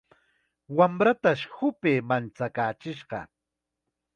Wamratash 0.77 1.45
hupay 1.55 1.97
manchakaachishqa. 2.09 3.19